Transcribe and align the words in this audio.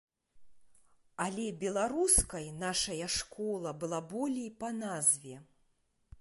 Але 1.25 1.43
беларускай 1.63 2.47
нашая 2.63 3.07
школа 3.17 3.75
была 3.85 3.99
болей 4.15 4.49
па 4.65 4.69
назве. 4.81 5.35